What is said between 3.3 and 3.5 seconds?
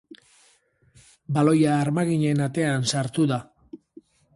da.